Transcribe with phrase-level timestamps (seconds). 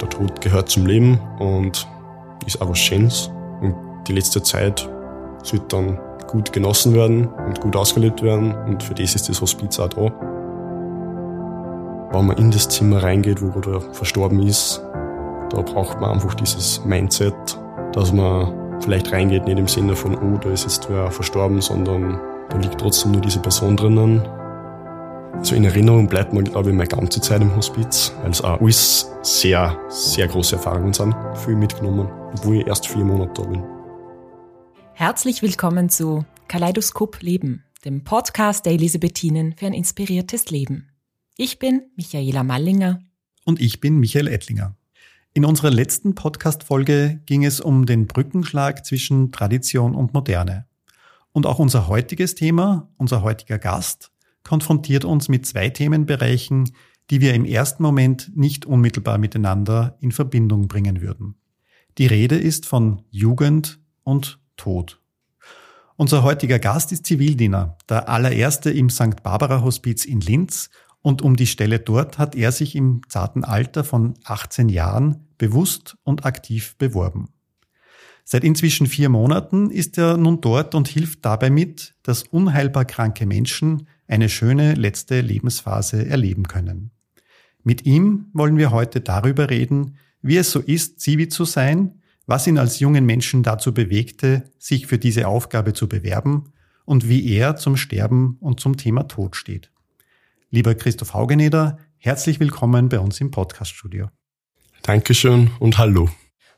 [0.00, 1.86] Der Tod gehört zum Leben und
[2.46, 3.30] ist auch was Schönes.
[3.60, 3.74] Und
[4.06, 4.88] die letzte Zeit
[5.42, 8.54] sollte dann gut genossen werden und gut ausgelebt werden.
[8.66, 10.10] Und für das ist das Hospiz auch da.
[12.12, 14.82] Wenn man in das Zimmer reingeht, wo der verstorben ist,
[15.50, 17.34] da braucht man einfach dieses Mindset,
[17.92, 22.18] dass man vielleicht reingeht, nicht im Sinne von, oh, da ist jetzt wer verstorben, sondern
[22.48, 24.26] da liegt trotzdem nur diese Person drinnen.
[25.42, 28.60] So in Erinnerung bleibt man, glaube ich, meine ganze Zeit im Hospiz, weil es auch
[28.60, 31.14] alles sehr, sehr große Erfahrungen sind.
[31.44, 33.62] Viel mitgenommen, obwohl ich erst vier Monate da bin.
[34.94, 40.88] Herzlich willkommen zu Kaleidoskop Leben, dem Podcast der Elisabethinen für ein inspiriertes Leben.
[41.36, 43.00] Ich bin Michaela Mallinger.
[43.44, 44.74] Und ich bin Michael Ettlinger.
[45.32, 50.66] In unserer letzten Podcast-Folge ging es um den Brückenschlag zwischen Tradition und Moderne.
[51.32, 54.10] Und auch unser heutiges Thema, unser heutiger Gast,
[54.46, 56.70] konfrontiert uns mit zwei Themenbereichen,
[57.10, 61.34] die wir im ersten Moment nicht unmittelbar miteinander in Verbindung bringen würden.
[61.98, 65.00] Die Rede ist von Jugend und Tod.
[65.96, 69.22] Unser heutiger Gast ist Zivildiener, der allererste im St.
[69.22, 73.82] Barbara Hospiz in Linz und um die Stelle dort hat er sich im zarten Alter
[73.82, 77.28] von 18 Jahren bewusst und aktiv beworben.
[78.24, 83.24] Seit inzwischen vier Monaten ist er nun dort und hilft dabei mit, dass unheilbar kranke
[83.24, 86.90] Menschen eine schöne letzte Lebensphase erleben können.
[87.62, 92.46] Mit ihm wollen wir heute darüber reden, wie es so ist, Zivi zu sein, was
[92.46, 96.52] ihn als jungen Menschen dazu bewegte, sich für diese Aufgabe zu bewerben
[96.84, 99.70] und wie er zum Sterben und zum Thema Tod steht.
[100.50, 104.10] Lieber Christoph Haugeneder, herzlich willkommen bei uns im Podcaststudio.
[104.82, 106.08] Dankeschön und hallo.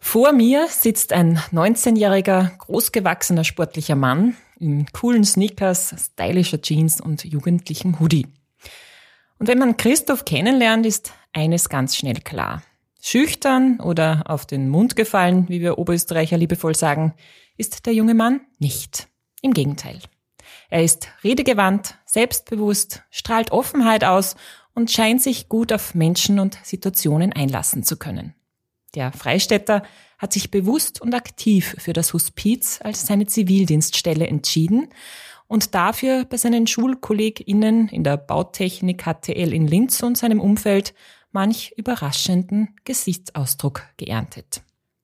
[0.00, 8.00] Vor mir sitzt ein 19-jähriger, großgewachsener sportlicher Mann in coolen Sneakers, stylischer Jeans und jugendlichem
[8.00, 8.26] Hoodie.
[9.38, 12.62] Und wenn man Christoph kennenlernt, ist eines ganz schnell klar.
[13.00, 17.14] Schüchtern oder auf den Mund gefallen, wie wir Oberösterreicher liebevoll sagen,
[17.56, 19.08] ist der junge Mann nicht.
[19.40, 20.00] Im Gegenteil.
[20.68, 24.34] Er ist redegewandt, selbstbewusst, strahlt Offenheit aus
[24.74, 28.34] und scheint sich gut auf Menschen und Situationen einlassen zu können.
[28.94, 29.82] Der Freistädter
[30.18, 34.88] hat sich bewusst und aktiv für das Hospiz als seine Zivildienststelle entschieden
[35.46, 40.94] und dafür bei seinen SchulkollegInnen in der Bautechnik HTL in Linz und seinem Umfeld
[41.32, 44.62] manch überraschenden Gesichtsausdruck geerntet.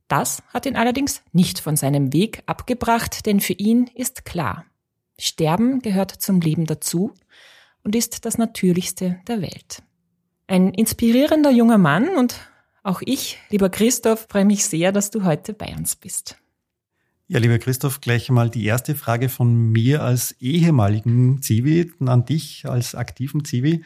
[0.08, 4.64] Das hat ihn allerdings nicht von seinem Weg abgebracht, denn für ihn ist klar,
[5.18, 7.12] Sterben gehört zum Leben dazu
[7.82, 9.82] und ist das Natürlichste der Welt.
[10.46, 12.36] Ein inspirierender junger Mann und
[12.84, 16.36] auch ich, lieber Christoph, freue mich sehr, dass du heute bei uns bist.
[17.26, 22.66] Ja, lieber Christoph, gleich mal die erste Frage von mir als ehemaligen Zivi an dich
[22.66, 23.82] als aktiven Zivi.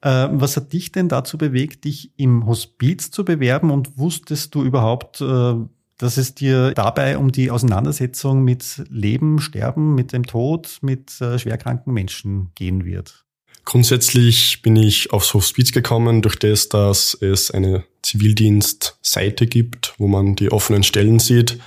[0.00, 4.62] Äh, was hat dich denn dazu bewegt, dich im Hospiz zu bewerben und wusstest du
[4.62, 5.54] überhaupt, äh,
[5.98, 11.40] dass es dir dabei um die Auseinandersetzung mit Leben, Sterben, mit dem Tod, mit äh,
[11.40, 13.24] schwerkranken Menschen gehen wird?
[13.64, 20.34] Grundsätzlich bin ich aufs Hospiz gekommen, durch das, dass es eine Zivildienstseite gibt, wo man
[20.34, 21.58] die offenen Stellen sieht.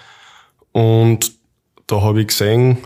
[0.72, 1.34] Und
[1.88, 2.78] da habe ich gesehen,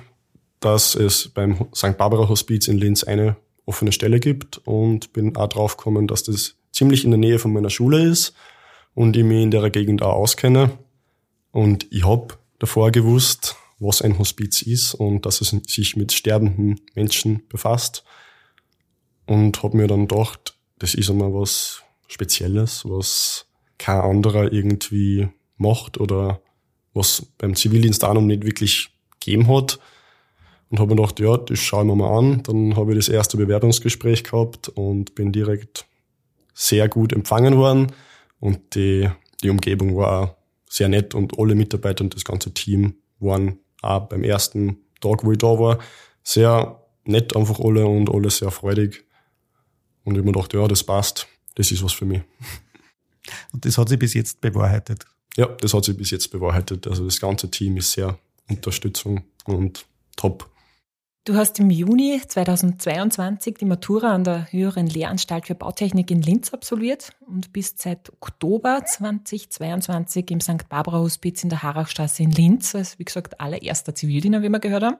[0.59, 1.97] dass es beim St.
[1.97, 6.55] Barbara Hospiz in Linz eine offene Stelle gibt und bin auch drauf gekommen, dass das
[6.71, 8.33] ziemlich in der Nähe von meiner Schule ist
[8.93, 10.77] und ich mich in der Gegend auch auskenne.
[11.51, 16.81] Und ich habe davor gewusst, was ein Hospiz ist und dass es sich mit sterbenden
[16.93, 18.03] Menschen befasst
[19.25, 25.27] und habe mir dann gedacht, das ist einmal was Spezielles, was kein anderer irgendwie
[25.57, 26.41] macht oder
[26.93, 28.89] was beim Zivildienst auch noch nicht wirklich
[29.19, 29.79] gegeben hat.
[30.69, 32.43] Und habe mir gedacht, ja, das schauen wir mal an.
[32.43, 35.85] Dann habe ich das erste Bewerbungsgespräch gehabt und bin direkt
[36.53, 37.91] sehr gut empfangen worden.
[38.39, 39.09] Und die,
[39.43, 40.35] die Umgebung war auch
[40.69, 45.31] sehr nett und alle Mitarbeiter und das ganze Team waren auch beim ersten Tag, wo
[45.31, 45.79] ich da war,
[46.23, 49.05] sehr nett einfach alle und alle sehr freudig.
[50.03, 52.21] Und ich habe mir gedacht, ja, das passt, das ist was für mich.
[53.53, 55.05] Und das hat sich bis jetzt bewahrheitet?
[55.35, 56.87] Ja, das hat sich bis jetzt bewahrheitet.
[56.87, 58.17] Also das ganze Team ist sehr
[58.49, 59.85] Unterstützung und
[60.15, 60.49] top.
[61.27, 66.53] Du hast im Juni 2022 die Matura an der Höheren Lehranstalt für Bautechnik in Linz
[66.53, 70.69] absolviert und bist seit Oktober 2022 im St.
[70.69, 74.83] Barbara Hospiz in der Harachstraße in Linz als, wie gesagt, allererster Zivildiener, wie wir gehört
[74.83, 74.97] haben.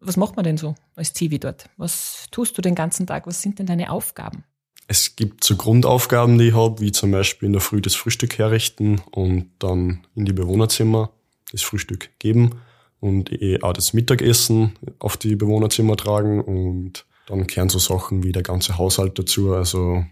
[0.00, 1.68] Was macht man denn so als Zivi dort?
[1.76, 3.26] Was tust du den ganzen Tag?
[3.26, 4.44] Was sind denn deine Aufgaben?
[4.86, 8.38] Es gibt so Grundaufgaben, die ich habe, wie zum Beispiel in der Früh das Frühstück
[8.38, 11.10] herrichten und dann in die Bewohnerzimmer
[11.52, 12.60] das Frühstück geben
[13.00, 18.32] und eh auch das Mittagessen auf die Bewohnerzimmer tragen und dann kehren so Sachen wie
[18.32, 20.04] der ganze Haushalt dazu, also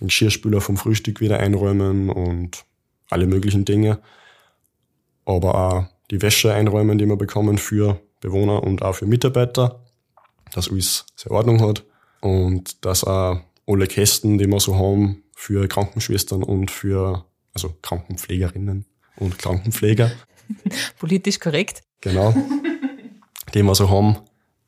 [0.00, 2.64] den Geschirrspüler vom Frühstück wieder einräumen und
[3.10, 3.98] alle möglichen Dinge.
[5.24, 9.84] Aber auch die Wäsche einräumen, die wir bekommen für Bewohner und auch für Mitarbeiter,
[10.52, 11.84] dass alles seine Ordnung hat
[12.20, 18.86] und dass auch alle Kästen, die wir so haben, für Krankenschwestern und für, also Krankenpflegerinnen
[19.16, 20.10] und Krankenpfleger.
[20.98, 21.82] Politisch korrekt.
[22.00, 22.34] Genau.
[23.54, 24.16] die wir so haben,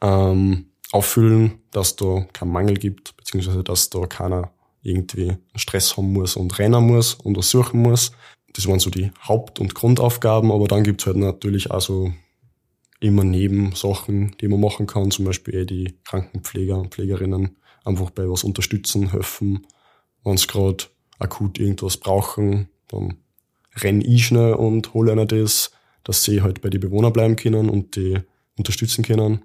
[0.01, 4.53] ähm, auffüllen, dass da keinen Mangel gibt, beziehungsweise dass da keiner
[4.83, 8.13] irgendwie Stress haben muss und rennen muss und was suchen muss.
[8.55, 12.13] Das waren so die Haupt- und Grundaufgaben, aber dann gibt's halt natürlich auch so
[12.99, 18.29] immer Nebensachen, die man machen kann, zum Beispiel eh die Krankenpfleger und Pflegerinnen einfach bei
[18.29, 19.67] was unterstützen, helfen.
[20.25, 20.85] Wenn sie gerade
[21.19, 23.15] akut irgendwas brauchen, dann
[23.77, 25.71] renn ich schnell und hole einer das,
[26.05, 28.19] dass sie halt bei den Bewohnern bleiben können und die
[28.57, 29.43] unterstützen können.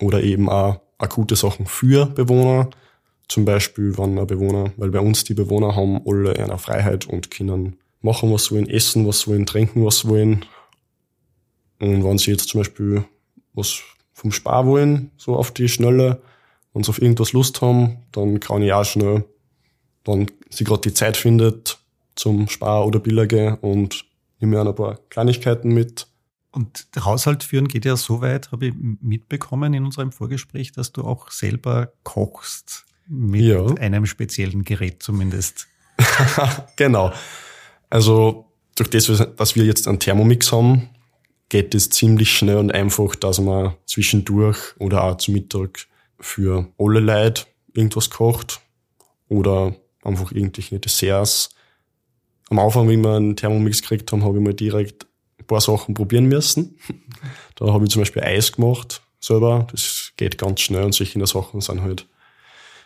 [0.00, 2.70] Oder eben auch akute Sachen für Bewohner.
[3.28, 7.30] Zum Beispiel, wenn ein Bewohner, weil bei uns die Bewohner haben alle eine Freiheit und
[7.30, 10.44] können machen, was wollen, essen, was wollen, trinken, was wollen.
[11.80, 13.04] Und wenn sie jetzt zum Beispiel
[13.52, 13.80] was
[14.12, 16.22] vom Spar wollen, so auf die Schnelle,
[16.76, 19.24] wenn sie auf irgendwas Lust haben, dann kann ich auch schnell,
[20.04, 21.78] wenn sie gerade die Zeit findet,
[22.16, 24.04] zum Spar oder Biller gehen und
[24.40, 26.06] nehme mir ein paar Kleinigkeiten mit.
[26.50, 31.02] Und Haushalt führen geht ja so weit, habe ich mitbekommen in unserem Vorgespräch, dass du
[31.04, 32.84] auch selber kochst.
[33.08, 33.64] Mit ja.
[33.76, 35.68] einem speziellen Gerät zumindest.
[36.76, 37.10] genau.
[37.88, 40.90] Also durch das, dass wir jetzt einen Thermomix haben,
[41.48, 45.86] geht es ziemlich schnell und einfach, dass man zwischendurch oder auch zu Mittag
[46.18, 48.60] für alle Leute irgendwas kocht
[49.28, 51.50] oder einfach irgendwelche Desserts.
[52.48, 55.06] Am Anfang, wie wir einen Thermomix gekriegt haben, habe ich mal direkt
[55.38, 56.78] ein paar Sachen probieren müssen.
[57.58, 59.66] Da habe ich zum Beispiel Eis gemacht selber.
[59.70, 62.06] Das geht ganz schnell und solche Sachen sind halt,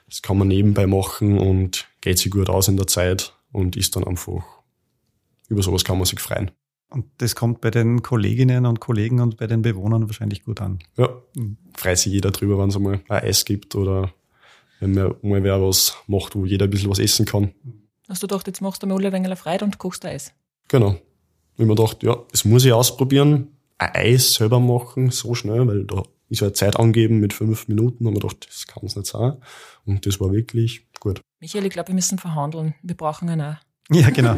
[0.08, 3.96] das kann man nebenbei machen und geht sich gut aus in der Zeit und ist
[3.96, 4.42] dann einfach,
[5.48, 6.50] über sowas kann man sich freuen.
[6.90, 10.80] Und das kommt bei den Kolleginnen und Kollegen und bei den Bewohnern wahrscheinlich gut an.
[10.96, 11.08] Ja,
[11.76, 14.12] freut sich jeder drüber, wenn es einmal ein Eis gibt oder
[14.80, 17.52] wenn mal wer was macht, wo jeder ein bisschen was essen kann.
[18.08, 20.32] Hast du gedacht, jetzt machst du mir alle ein wenig Freude und kochst Eis?
[20.68, 20.96] Genau.
[21.56, 23.48] Ich mir gedacht, ja, das muss ich ausprobieren.
[23.78, 28.06] Ein Eis selber machen, so schnell, weil da ist ja Zeit angeben mit fünf Minuten.
[28.06, 29.34] Und mir gedacht, das kann es nicht sein.
[29.84, 31.20] Und das war wirklich gut.
[31.40, 32.74] Michael, ich glaube, wir müssen verhandeln.
[32.82, 33.56] Wir brauchen einen auch.
[33.92, 34.36] Ja, genau.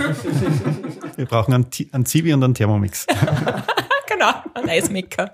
[1.17, 3.07] Wir brauchen einen, einen Zivi und einen Thermomix.
[4.09, 5.33] genau, einen Eismaker.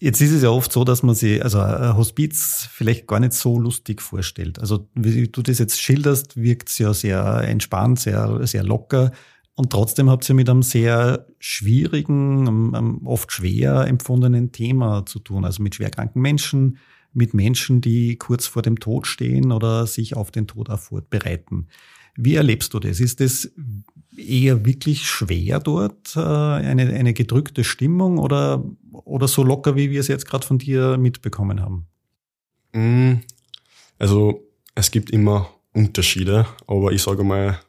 [0.00, 3.58] Jetzt ist es ja oft so, dass man sich, also Hospiz vielleicht gar nicht so
[3.58, 4.58] lustig vorstellt.
[4.58, 9.12] Also wie du das jetzt schilderst, wirkt es ja sehr entspannt, sehr, sehr locker.
[9.54, 15.44] Und trotzdem habt ihr mit einem sehr schwierigen, oft schwer empfundenen Thema zu tun.
[15.44, 16.78] Also mit schwerkranken Menschen,
[17.12, 21.68] mit Menschen, die kurz vor dem Tod stehen oder sich auf den Tod auch vorbereiten.
[22.16, 23.00] Wie erlebst du das?
[23.00, 23.50] Ist das
[24.16, 30.00] eher wirklich schwer dort, äh, eine, eine gedrückte Stimmung oder, oder so locker, wie wir
[30.00, 31.86] es jetzt gerade von dir mitbekommen haben?
[32.72, 33.20] Mm,
[33.98, 34.42] also
[34.74, 37.60] es gibt immer Unterschiede, aber ich sage mal,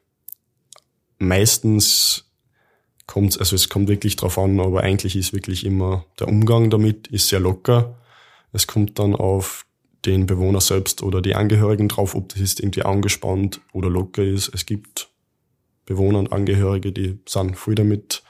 [1.20, 2.26] meistens
[3.06, 7.08] kommt also es kommt wirklich drauf an, aber eigentlich ist wirklich immer der Umgang damit
[7.08, 7.98] ist sehr locker.
[8.52, 9.67] Es kommt dann auf
[10.08, 14.50] den Bewohner selbst oder die Angehörigen drauf, ob das jetzt irgendwie angespannt oder locker ist.
[14.54, 15.10] Es gibt
[15.86, 18.24] Bewohner und Angehörige, die sind voll damit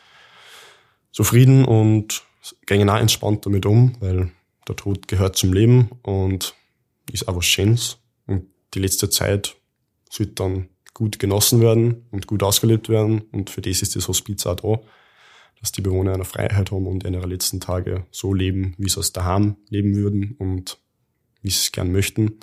[1.11, 2.23] zufrieden und
[2.65, 4.31] gehen auch entspannt damit um, weil
[4.67, 6.55] der Tod gehört zum Leben und
[7.11, 7.99] ist auch was Schönes.
[8.25, 9.55] Und die letzte Zeit
[10.09, 13.21] sollte dann gut genossen werden und gut ausgelebt werden.
[13.31, 14.79] Und für das ist das Hospiz auch da,
[15.59, 18.99] dass die Bewohner eine Freiheit haben und in ihre letzten Tage so leben, wie sie
[18.99, 20.79] es daheim leben würden und
[21.47, 22.39] wie sie es gern möchten.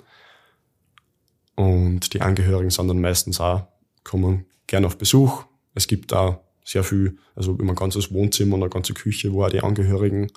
[1.55, 3.67] Und die Angehörigen sind dann meistens auch,
[4.03, 5.45] kommen gern auf Besuch.
[5.75, 9.43] Es gibt da sehr viel, also immer ein ganzes Wohnzimmer und eine ganze Küche, wo
[9.43, 10.31] auch die Angehörigen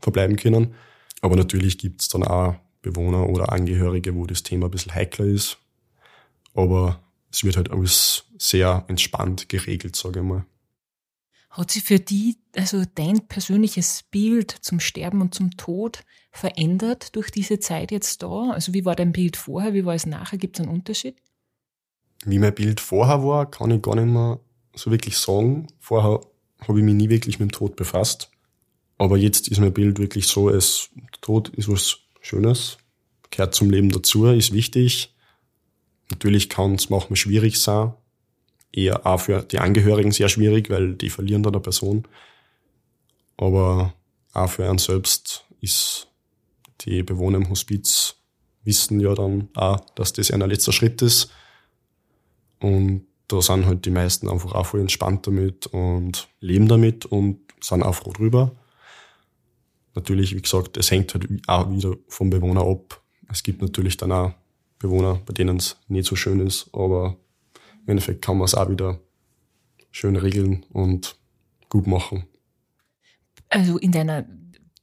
[0.00, 0.74] verbleiben können.
[1.22, 5.58] Aber natürlich gibt's dann auch Bewohner oder Angehörige, wo das Thema ein bisschen heikler ist.
[6.54, 7.00] Aber
[7.32, 10.44] es wird halt alles sehr entspannt geregelt, sage ich mal.
[11.50, 17.30] Hat sich für die, also dein persönliches Bild zum Sterben und zum Tod verändert durch
[17.30, 18.50] diese Zeit jetzt da?
[18.50, 20.38] Also wie war dein Bild vorher, wie war es nachher?
[20.38, 21.16] Gibt es einen Unterschied?
[22.24, 24.40] Wie mein Bild vorher war, kann ich gar nicht mehr
[24.74, 25.68] so wirklich sagen.
[25.78, 26.20] Vorher
[26.60, 28.30] habe ich mich nie wirklich mit dem Tod befasst.
[28.98, 30.90] Aber jetzt ist mein Bild wirklich so, es,
[31.20, 32.78] Tod ist was Schönes,
[33.30, 35.14] gehört zum Leben dazu, ist wichtig.
[36.10, 37.92] Natürlich kann es manchmal schwierig sein,
[38.72, 42.06] eher auch für die Angehörigen sehr schwierig, weil die verlieren dann eine Person.
[43.36, 43.94] Aber
[44.32, 46.08] auch für einen selbst ist
[46.82, 48.16] die Bewohner im Hospiz
[48.64, 51.30] wissen ja dann auch, dass das ein letzter Schritt ist.
[52.60, 57.40] Und da sind halt die meisten einfach auch voll entspannt damit und leben damit und
[57.60, 58.52] sind auch froh drüber.
[59.94, 63.02] Natürlich, wie gesagt, es hängt halt auch wieder vom Bewohner ab.
[63.30, 64.32] Es gibt natürlich dann auch
[64.78, 67.16] Bewohner, bei denen es nicht so schön ist, aber
[67.88, 69.00] im Endeffekt kann man es auch wieder
[69.90, 71.16] schön regeln und
[71.70, 72.24] gut machen.
[73.48, 74.26] Also in deiner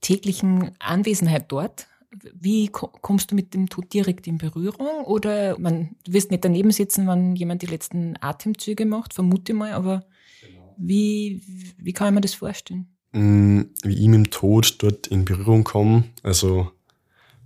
[0.00, 1.86] täglichen Anwesenheit dort,
[2.34, 5.04] wie kommst du mit dem Tod direkt in Berührung?
[5.04, 9.72] Oder man, du wirst nicht daneben sitzen, wenn jemand die letzten Atemzüge macht, vermute mal,
[9.72, 10.04] aber
[10.40, 10.74] genau.
[10.76, 11.42] wie,
[11.78, 12.88] wie kann man das vorstellen?
[13.12, 16.72] Mm, wie ich mit dem Tod dort in Berührung komme, also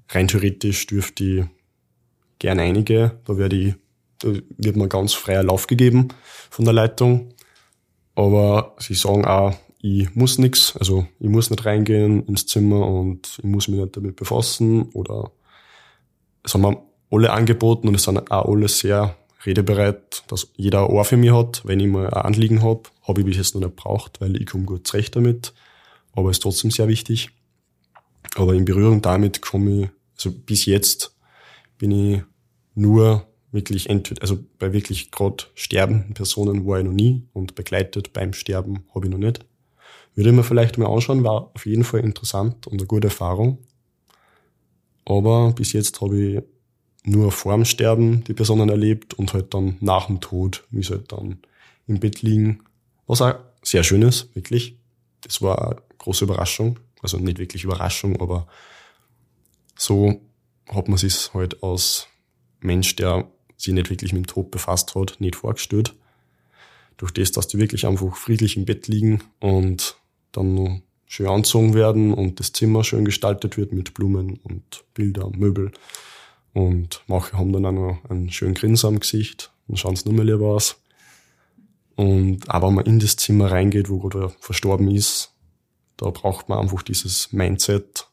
[0.08, 1.44] rein theoretisch dürfte ich
[2.38, 3.74] gern einige, da werde ich,
[4.22, 6.08] wird mir ganz freier Lauf gegeben
[6.50, 7.34] von der Leitung.
[8.14, 13.38] Aber sie sagen auch, ich muss nichts, also ich muss nicht reingehen ins Zimmer und
[13.38, 15.32] ich muss mich nicht damit befassen oder
[16.42, 16.76] es haben
[17.10, 21.32] alle angeboten und es sind auch alle sehr redebereit, dass jeder ein Ohr für mich
[21.32, 21.62] hat.
[21.64, 24.46] Wenn ich mal ein Anliegen habe, habe ich bis jetzt noch nicht braucht, weil ich
[24.46, 25.54] komme gut zurecht damit.
[26.12, 27.30] Aber ist trotzdem sehr wichtig.
[28.36, 31.16] Aber in Berührung damit komme ich, also bis jetzt
[31.78, 32.22] bin ich
[32.74, 38.12] nur wirklich entweder, also bei wirklich gerade sterbenden Personen war ich noch nie und begleitet
[38.12, 39.44] beim Sterben habe ich noch nicht.
[40.14, 43.58] Würde ich mir vielleicht mal anschauen, war auf jeden Fall interessant und eine gute Erfahrung.
[45.04, 46.42] Aber bis jetzt habe ich
[47.04, 50.90] nur vor dem Sterben die Personen erlebt und halt dann nach dem Tod, wie sie
[50.90, 51.38] halt dann
[51.86, 52.62] im Bett liegen.
[53.06, 54.76] Was auch sehr schön ist, wirklich.
[55.22, 56.78] Das war eine große Überraschung.
[57.02, 58.46] Also nicht wirklich Überraschung, aber
[59.76, 60.20] so
[60.68, 62.06] hat man sich halt als
[62.60, 63.26] Mensch, der
[63.62, 65.94] sich nicht wirklich mit dem Tod befasst hat, nicht vorgestellt.
[66.96, 69.96] Durch das, dass die wirklich einfach friedlich im Bett liegen und
[70.32, 75.30] dann noch schön anzogen werden und das Zimmer schön gestaltet wird mit Blumen und Bilder,
[75.30, 75.72] Möbel.
[76.52, 80.14] Und manche haben dann auch noch einen schönen Grinsen am Gesicht und schauen es nur
[80.14, 80.80] mehr lieber aus.
[81.96, 85.34] Und auch wenn man in das Zimmer reingeht, wo gerade verstorben ist,
[85.96, 88.08] da braucht man einfach dieses Mindset,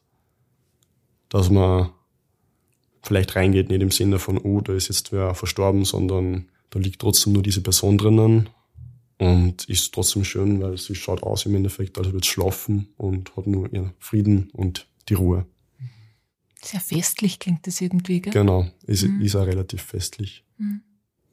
[1.28, 1.90] dass man
[3.02, 7.00] vielleicht reingeht, nicht im Sinne von, oh, da ist jetzt wer verstorben, sondern da liegt
[7.00, 8.48] trotzdem nur diese Person drinnen
[9.18, 13.46] und ist trotzdem schön, weil sie schaut aus im Endeffekt, als würde schlafen und hat
[13.46, 15.46] nur ihren Frieden und die Ruhe.
[16.62, 18.32] Sehr festlich klingt das irgendwie, gell?
[18.32, 19.20] Genau, ist, mhm.
[19.20, 20.44] ist auch relativ festlich.
[20.58, 20.82] Mhm.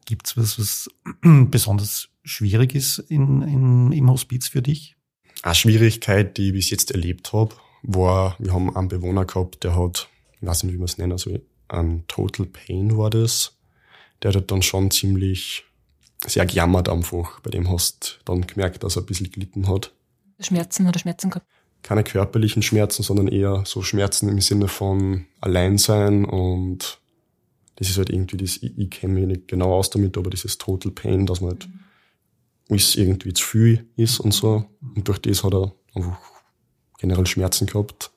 [0.06, 0.90] Gibt es was, was
[1.50, 4.96] besonders schwierig ist in, in, im Hospiz für dich?
[5.42, 9.76] Eine Schwierigkeit, die ich bis jetzt erlebt habe, war, wir haben einen Bewohner gehabt, der
[9.76, 13.58] hat, ich weiß nicht, wie man es nennt, also ein Total Pain war das.
[14.24, 15.66] Der hat dann schon ziemlich
[16.26, 17.40] sehr gejammert einfach.
[17.42, 19.94] Bei dem hast du dann gemerkt, dass er ein bisschen gelitten hat.
[20.40, 21.48] Schmerzen oder Schmerzen gehabt?
[21.84, 27.00] Keine körperlichen Schmerzen, sondern eher so Schmerzen im Sinne von Alleinsein und
[27.76, 30.58] das ist halt irgendwie das, ich, ich kenne mich nicht genau aus damit, aber dieses
[30.58, 31.80] Total Pain, dass man halt mhm.
[32.70, 34.66] alles irgendwie zu viel ist und so.
[34.96, 36.18] Und durch das hat er einfach
[36.98, 38.12] generell Schmerzen gehabt.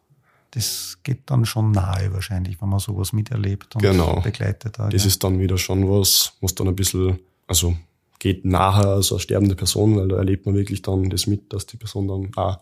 [0.53, 4.21] Das geht dann schon nahe wahrscheinlich, wenn man sowas miterlebt und genau.
[4.21, 4.79] begleitet.
[4.79, 5.09] Hat, das ja.
[5.09, 7.77] ist dann wieder schon was, was dann ein bisschen, also
[8.19, 11.67] geht nachher als eine sterbende Person, weil da erlebt man wirklich dann das mit, dass
[11.67, 12.59] die Person dann auch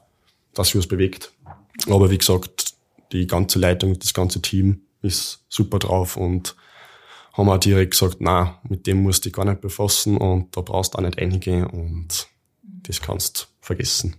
[0.54, 1.32] das für uns bewegt.
[1.88, 2.74] Aber wie gesagt,
[3.12, 6.56] die ganze Leitung, das ganze Team ist super drauf und
[7.32, 10.62] haben auch direkt gesagt, na, mit dem musst du dich gar nicht befassen und da
[10.62, 12.28] brauchst du auch nicht einige und
[12.62, 14.16] das kannst vergessen.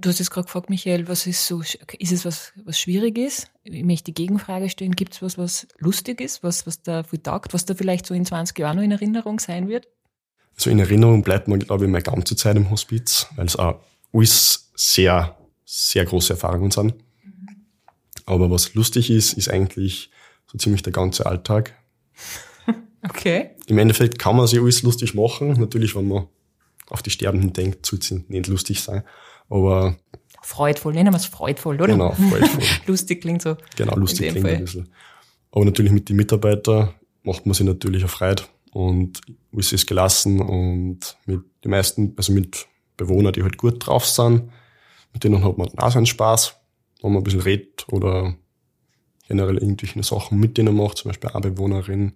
[0.00, 3.50] Du hast jetzt gerade gefragt, Michael, was ist so, ist es was, was schwierig ist?
[3.64, 7.18] Ich möchte die Gegenfrage stellen, gibt es was, was lustig ist, was, was da viel
[7.18, 9.88] taugt, was da vielleicht so in 20 Jahren noch in Erinnerung sein wird?
[10.60, 13.80] so in Erinnerung bleibt mir, glaube ich, meine ganze Zeit im Hospiz, weil es auch
[14.12, 16.94] alles sehr, sehr große Erfahrungen sind.
[18.26, 20.10] Aber was lustig ist, ist eigentlich
[20.50, 21.74] so ziemlich der ganze Alltag.
[23.08, 23.50] Okay.
[23.68, 25.52] Im Endeffekt kann man sich alles lustig machen.
[25.52, 26.26] Natürlich, wenn man
[26.88, 29.04] auf die Sterbenden denkt, soll es nicht lustig sein.
[29.48, 29.96] Aber.
[30.42, 31.92] Freudvoll, nennen wir es freudvoll, oder?
[31.92, 32.62] Genau, freudvoll.
[32.86, 33.56] lustig klingt so.
[33.76, 34.56] Genau, lustig klingt Fall.
[34.56, 34.88] ein bisschen.
[35.50, 39.20] Aber natürlich mit den Mitarbeitern macht man sich natürlich erfreut und
[39.52, 44.50] alles ist gelassen und mit den meisten, also mit Bewohnern, die halt gut drauf sind,
[45.12, 46.56] mit denen hat man auch seinen Spaß,
[47.02, 48.34] wenn man ein bisschen redet oder
[49.26, 52.14] generell irgendwelche Sachen mit denen macht, zum Beispiel eine Bewohnerin,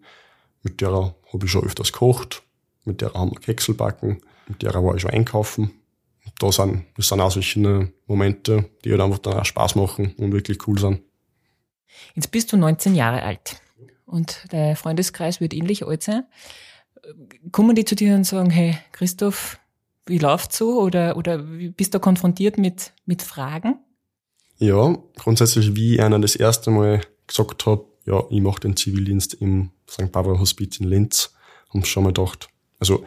[0.62, 2.42] mit der habe ich schon öfters gekocht,
[2.84, 5.72] mit der haben wir Keksel backen, mit der war ich schon einkaufen.
[6.38, 10.32] Da sind, das sind auch solche Momente, die halt einfach dann auch Spaß machen und
[10.32, 11.02] wirklich cool sind.
[12.14, 13.60] Jetzt bist du 19 Jahre alt
[14.06, 16.24] und der Freundeskreis wird ähnlich alt sein.
[17.50, 19.58] Kommen die zu dir und sagen, hey, Christoph,
[20.06, 20.80] wie läuft's so?
[20.80, 23.78] Oder, oder bist du konfrontiert mit, mit Fragen?
[24.58, 29.34] Ja, grundsätzlich, wie ich einer das erste Mal gesagt habe, ja, ich mache den Zivildienst
[29.34, 30.10] im St.
[30.12, 31.34] Barbara Hospiz in Linz
[31.70, 32.48] und schon mal gedacht,
[32.78, 33.04] also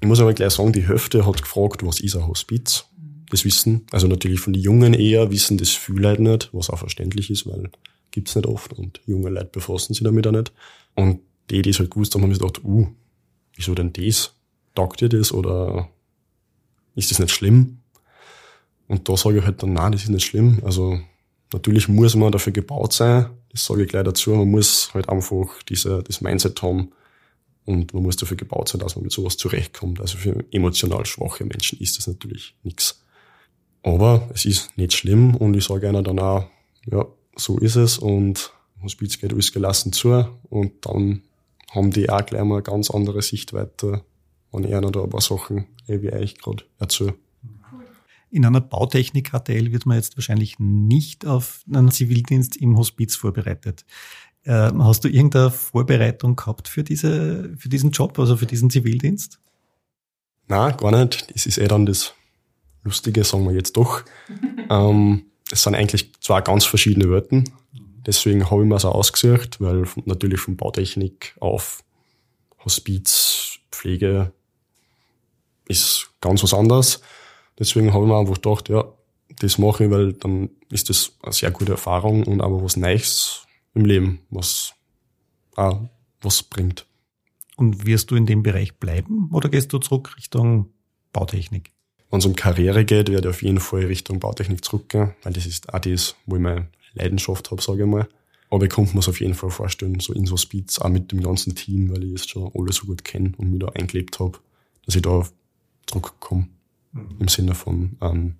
[0.00, 2.84] ich muss aber gleich sagen, die Hälfte hat gefragt, was ist ein Hospiz?
[3.30, 6.78] Das wissen, also natürlich von den Jungen eher, wissen das viele Leute nicht, was auch
[6.78, 7.70] verständlich ist, weil
[8.12, 10.52] gibt's nicht oft und junge Leute befassen sich damit auch nicht.
[10.94, 12.86] Und die, die es halt gewusst haben, haben sich gedacht, uh,
[13.54, 14.32] wieso denn das?
[14.74, 15.88] Taugt dir das oder
[16.94, 17.78] ist das nicht schlimm?
[18.88, 20.60] Und da sage ich halt dann, nein, das ist nicht schlimm.
[20.64, 20.98] Also
[21.52, 24.30] natürlich muss man dafür gebaut sein, das sage ich gleich dazu.
[24.30, 26.92] Man muss halt einfach diese, das Mindset haben
[27.66, 30.00] und man muss dafür gebaut sein, dass man mit sowas zurechtkommt.
[30.00, 33.02] Also für emotional schwache Menschen ist das natürlich nichts.
[33.82, 36.46] Aber es ist nicht schlimm und ich sage einer dann auch,
[36.90, 37.06] ja,
[37.36, 41.22] so ist es und Hospiz geht alles gelassen zu und dann
[41.70, 44.02] haben die auch gleich mal eine ganz andere Sichtweite,
[44.52, 47.14] wenn einer da ein paar Sachen, eh wie ich gerade erzähle.
[48.30, 53.84] In einer Bautechnik-HTL wird man jetzt wahrscheinlich nicht auf einen Zivildienst im Hospiz vorbereitet.
[54.46, 59.40] Äh, hast du irgendeine Vorbereitung gehabt für, diese, für diesen Job, also für diesen Zivildienst?
[60.46, 61.34] Na, gar nicht.
[61.34, 62.14] Das ist eh dann das
[62.84, 64.02] Lustige, sagen wir jetzt doch.
[64.70, 67.50] ähm, es sind eigentlich zwei ganz verschiedene Welten.
[68.06, 71.82] Deswegen habe ich mir so ausgesucht, weil natürlich von Bautechnik auf
[72.64, 74.32] Hospiz, Pflege
[75.66, 77.00] ist ganz was anderes.
[77.58, 78.84] Deswegen habe ich mir einfach gedacht, ja,
[79.40, 83.45] das mache ich, weil dann ist das eine sehr gute Erfahrung und aber was Neues
[83.76, 84.74] im Leben, was
[85.54, 85.88] auch
[86.20, 86.86] was bringt.
[87.56, 90.70] Und wirst du in dem Bereich bleiben oder gehst du zurück Richtung
[91.12, 91.72] Bautechnik?
[92.10, 95.46] Wenn es um Karriere geht, werde ich auf jeden Fall Richtung Bautechnik zurückgehen, weil das
[95.46, 98.08] ist auch das, wo ich meine Leidenschaft habe, sage ich mal.
[98.50, 101.10] Aber ich konnte mir es auf jeden Fall vorstellen, so in so Speeds, auch mit
[101.10, 104.20] dem ganzen Team, weil ich jetzt schon alle so gut kenne und mich da eingelebt
[104.20, 104.38] habe,
[104.84, 105.26] dass ich da
[105.86, 106.48] zurückkomme.
[106.92, 107.16] Mhm.
[107.18, 108.36] Im Sinne von einem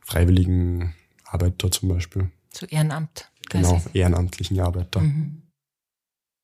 [0.00, 2.30] freiwilligen Arbeiter zum Beispiel.
[2.52, 3.30] So Ehrenamt.
[3.50, 5.00] Genau, ehrenamtlichen Arbeiter.
[5.00, 5.42] Mhm.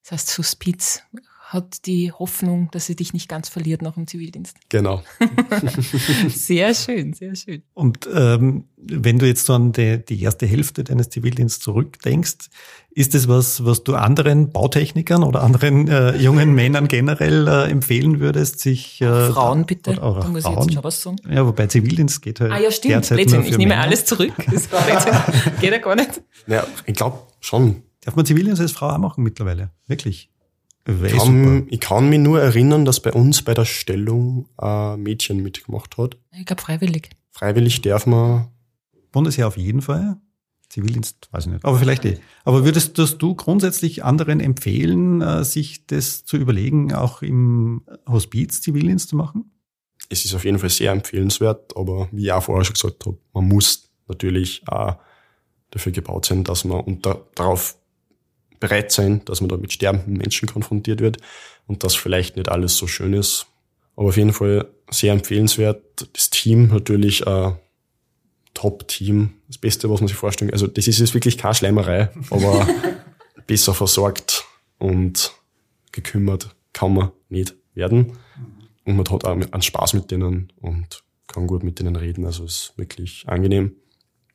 [0.02, 1.02] Das heißt, Hospiz
[1.46, 4.56] hat die Hoffnung, dass sie dich nicht ganz verliert nach dem Zivildienst.
[4.68, 5.04] Genau.
[6.28, 7.62] sehr schön, sehr schön.
[7.72, 12.50] Und ähm, wenn du jetzt so an die, die erste Hälfte deines Zivildienstes zurückdenkst,
[12.90, 18.18] ist das was, was du anderen Bautechnikern oder anderen äh, jungen Männern generell äh, empfehlen
[18.18, 20.54] würdest, sich äh, Frauen bitte, oder, oder da muss Frauen.
[20.54, 21.16] ich jetzt schon was sagen.
[21.30, 22.50] Ja, wobei Zivildienst geht halt.
[22.50, 23.08] Ah ja, stimmt.
[23.08, 23.82] Blödsinn, ich nehme Männer.
[23.82, 24.32] alles zurück.
[24.50, 24.68] Das
[25.60, 26.22] geht ja gar nicht.
[26.48, 27.82] Ja, ich glaube schon.
[28.00, 29.70] Darf man Zivildienst als Frau auch machen mittlerweile?
[29.86, 30.30] Wirklich?
[30.86, 35.42] Ich kann, ich kann mich nur erinnern, dass bei uns bei der Stellung ein Mädchen
[35.42, 36.16] mitgemacht hat.
[36.32, 37.10] Ich glaube freiwillig.
[37.32, 38.48] Freiwillig darf man.
[39.10, 40.16] Bundesheer auf jeden Fall.
[40.68, 41.64] Zivildienst, weiß ich nicht.
[41.64, 42.18] Aber vielleicht eh.
[42.44, 49.08] Aber würdest du grundsätzlich anderen empfehlen, äh, sich das zu überlegen, auch im Hospiz Zivildienst
[49.08, 49.50] zu machen?
[50.08, 53.18] Es ist auf jeden Fall sehr empfehlenswert, aber wie ich auch vorher schon gesagt habe,
[53.32, 54.96] man muss natürlich auch
[55.70, 57.76] dafür gebaut sein, dass man unter, darauf
[58.66, 61.18] bereit sein, dass man da mit sterbenden Menschen konfrontiert wird
[61.66, 63.46] und dass vielleicht nicht alles so schön ist.
[63.96, 66.08] Aber auf jeden Fall sehr empfehlenswert.
[66.12, 67.56] Das Team natürlich ein
[68.54, 69.34] Top-Team.
[69.48, 72.66] Das Beste, was man sich vorstellen Also das ist jetzt wirklich keine Schleimerei, aber
[73.46, 74.44] besser versorgt
[74.78, 75.32] und
[75.92, 78.18] gekümmert kann man nicht werden.
[78.84, 82.26] Und man hat auch einen Spaß mit denen und kann gut mit denen reden.
[82.26, 83.76] Also es ist wirklich angenehm.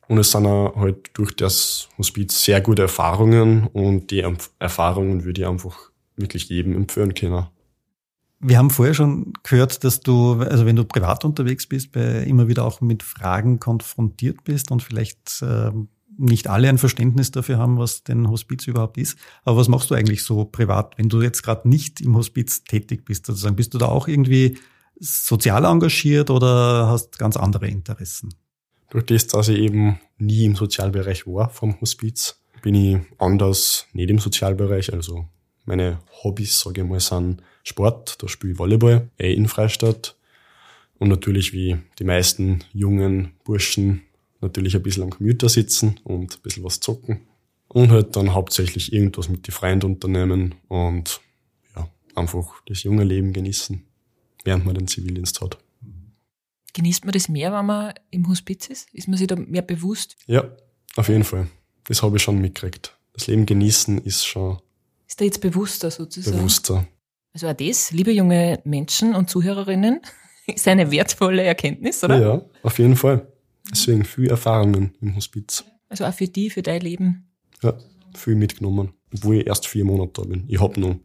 [0.08, 4.24] Und es sind auch halt durch das Hospiz sehr gute Erfahrungen und die
[4.58, 7.46] Erfahrungen würde ich einfach wirklich jedem empfehlen können.
[8.40, 12.48] Wir haben vorher schon gehört, dass du, also wenn du privat unterwegs bist, bei immer
[12.48, 15.70] wieder auch mit Fragen konfrontiert bist und vielleicht äh,
[16.18, 19.16] nicht alle ein Verständnis dafür haben, was denn Hospiz überhaupt ist.
[19.44, 23.04] Aber was machst du eigentlich so privat, wenn du jetzt gerade nicht im Hospiz tätig
[23.04, 23.56] bist, sozusagen?
[23.56, 24.58] Bist du da auch irgendwie
[24.98, 28.34] sozial engagiert oder hast ganz andere Interessen?
[28.92, 34.10] Durch das, dass ich eben nie im Sozialbereich war vom Hospiz, bin ich anders nicht
[34.10, 34.92] im Sozialbereich.
[34.92, 35.24] Also
[35.64, 38.22] meine Hobbys, sage ich mal, sind Sport.
[38.22, 40.14] Da spiele ich Volleyball, eh in Freistadt.
[40.98, 44.02] Und natürlich wie die meisten jungen Burschen
[44.42, 47.22] natürlich ein bisschen am Computer sitzen und ein bisschen was zocken.
[47.68, 51.22] Und halt dann hauptsächlich irgendwas mit den Freunden unternehmen und
[51.74, 53.82] ja, einfach das junge Leben genießen,
[54.44, 55.56] während man den Zivildienst hat.
[56.74, 58.88] Genießt man das mehr, wenn man im Hospiz ist?
[58.92, 60.16] Ist man sich da mehr bewusst?
[60.26, 60.44] Ja,
[60.96, 61.48] auf jeden Fall.
[61.84, 62.96] Das habe ich schon mitgekriegt.
[63.12, 64.58] Das Leben genießen ist schon.
[65.06, 66.38] Ist da jetzt bewusster sozusagen?
[66.38, 66.86] Bewusster.
[67.34, 70.00] Also auch das, liebe junge Menschen und Zuhörerinnen,
[70.46, 72.20] ist eine wertvolle Erkenntnis, oder?
[72.20, 73.26] Ja, auf jeden Fall.
[73.70, 75.64] Deswegen viel Erfahrungen im Hospiz.
[75.88, 77.30] Also auch für die, für dein Leben.
[77.62, 77.74] Ja,
[78.14, 78.92] viel mitgenommen.
[79.14, 80.44] Obwohl ich erst vier Monate da bin.
[80.48, 80.98] Ich habe nur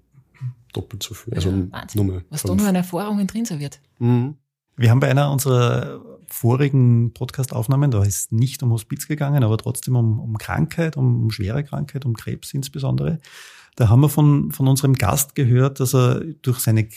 [0.74, 1.34] doppelt so viel.
[1.34, 2.06] Also ja, Wahnsinn.
[2.06, 2.52] Nur Was fünf.
[2.52, 3.80] da nur an Erfahrungen drin sein wird.
[4.00, 4.36] Mhm.
[4.78, 9.96] Wir haben bei einer unserer vorigen Podcastaufnahmen, da ist nicht um Hospiz gegangen, aber trotzdem
[9.96, 13.18] um, um Krankheit, um, um schwere Krankheit, um Krebs insbesondere.
[13.76, 16.90] Da haben wir von, von unserem Gast gehört, dass er durch seine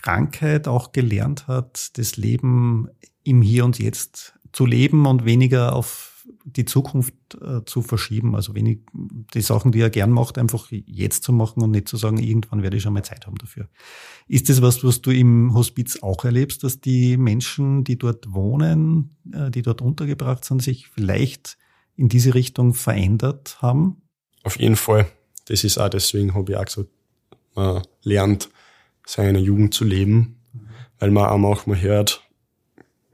[0.00, 2.88] Krankheit auch gelernt hat, das Leben
[3.24, 6.13] im Hier und Jetzt zu leben und weniger auf
[6.44, 8.36] die Zukunft äh, zu verschieben.
[8.36, 11.96] Also wenig die Sachen, die er gern macht, einfach jetzt zu machen und nicht zu
[11.96, 13.68] sagen, irgendwann werde ich schon mal Zeit haben dafür.
[14.28, 19.16] Ist das was, was du im Hospiz auch erlebst, dass die Menschen, die dort wohnen,
[19.32, 21.56] äh, die dort untergebracht sind, sich vielleicht
[21.96, 24.02] in diese Richtung verändert haben?
[24.42, 25.06] Auf jeden Fall.
[25.46, 26.90] Das ist auch deswegen, habe ich auch gesagt,
[27.54, 28.50] man lernt,
[29.06, 30.40] seine Jugend zu leben,
[30.98, 32.22] weil man auch manchmal hört,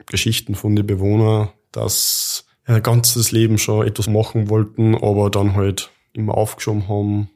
[0.05, 2.45] Geschichten von den Bewohnern, dass
[2.79, 7.29] ganzes Leben schon etwas machen wollten, aber dann halt immer aufgeschoben haben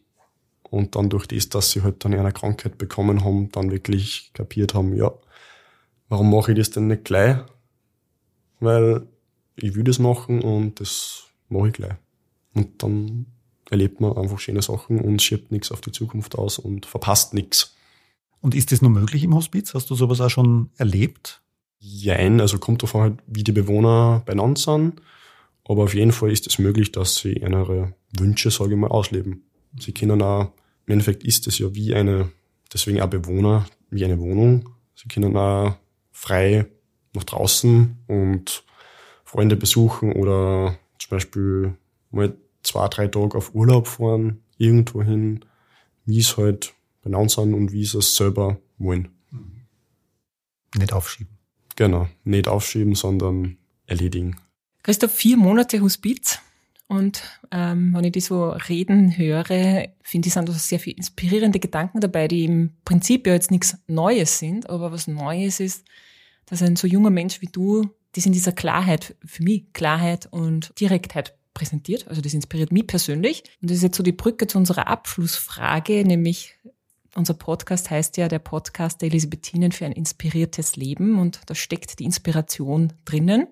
[0.64, 4.74] und dann durch das, dass sie halt dann eine Krankheit bekommen haben, dann wirklich kapiert
[4.74, 5.12] haben, ja,
[6.10, 7.38] warum mache ich das denn nicht gleich?
[8.60, 9.08] Weil
[9.56, 11.96] ich will das machen und das mache ich gleich.
[12.54, 13.26] Und dann
[13.70, 17.76] erlebt man einfach schöne Sachen und schiebt nichts auf die Zukunft aus und verpasst nichts.
[18.42, 19.74] Und ist das nur möglich im Hospiz?
[19.74, 21.42] Hast du sowas auch schon erlebt?
[21.80, 25.02] Jein, also kommt davon halt, wie die Bewohner beieinander sind.
[25.68, 29.44] Aber auf jeden Fall ist es möglich, dass sie ihre Wünsche, sage ich mal, ausleben.
[29.80, 30.52] Sie können auch,
[30.86, 32.32] im Endeffekt ist es ja wie eine,
[32.72, 34.70] deswegen auch Bewohner, wie eine Wohnung.
[34.96, 35.76] Sie können auch
[36.12, 36.68] frei
[37.14, 38.64] nach draußen und
[39.24, 41.76] Freunde besuchen oder zum Beispiel
[42.12, 45.44] mal zwei, drei Tage auf Urlaub fahren, irgendwo hin,
[46.06, 49.10] wie es halt benannt sind und wie sie es selber wollen.
[50.78, 51.38] Nicht aufschieben.
[51.76, 54.38] Genau, nicht aufschieben, sondern erledigen.
[54.86, 56.38] Christoph, vier Monate Hospiz.
[56.86, 61.60] Und ähm, wenn ich die so reden höre, finde ich, sind da sehr viele inspirierende
[61.60, 65.86] Gedanken dabei, die im Prinzip ja jetzt nichts Neues sind, aber was Neues ist,
[66.46, 70.80] dass ein so junger Mensch wie du das in dieser Klarheit, für mich Klarheit und
[70.80, 72.08] Direktheit präsentiert.
[72.08, 73.42] Also das inspiriert mich persönlich.
[73.64, 76.60] Und das ist jetzt so die Brücke zu unserer Abschlussfrage, nämlich
[77.16, 81.98] unser Podcast heißt ja der Podcast der Elisabethinen für ein inspiriertes Leben und da steckt
[81.98, 83.48] die Inspiration drinnen.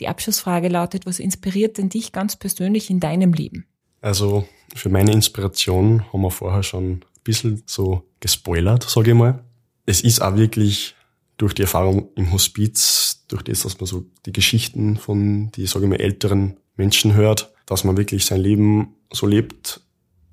[0.00, 3.66] Die Abschlussfrage lautet, was inspiriert denn dich ganz persönlich in deinem Leben?
[4.00, 9.44] Also für meine Inspiration haben wir vorher schon ein bisschen so gespoilert, sage ich mal.
[9.86, 10.94] Es ist auch wirklich
[11.36, 15.86] durch die Erfahrung im Hospiz, durch das, dass man so die Geschichten von die, sage
[15.86, 19.80] ich mal, älteren Menschen hört, dass man wirklich sein Leben so lebt,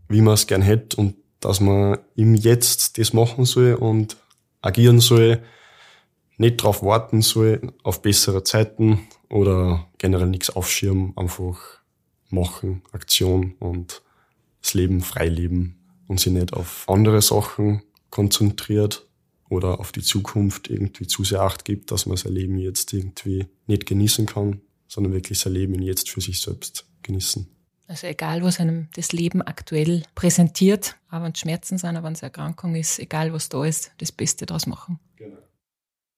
[0.09, 4.17] wie man es gern hätte und dass man im Jetzt das machen soll und
[4.61, 5.41] agieren soll,
[6.37, 11.57] nicht darauf warten soll auf bessere Zeiten oder generell nichts aufschirmen, einfach
[12.29, 14.01] machen, Aktion und
[14.61, 19.07] das Leben frei leben und sich nicht auf andere Sachen konzentriert
[19.49, 23.47] oder auf die Zukunft irgendwie zu sehr Acht gibt, dass man sein Leben jetzt irgendwie
[23.67, 27.47] nicht genießen kann, sondern wirklich sein Leben jetzt für sich selbst genießen.
[27.87, 32.13] Also egal, was einem das Leben aktuell präsentiert, auch wenn es Schmerzen sind, auch wenn
[32.13, 34.99] es Erkrankung ist, egal was da ist, das Beste daraus machen.
[35.17, 35.37] Genau.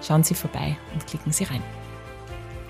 [0.00, 1.62] Schauen Sie vorbei und klicken Sie rein.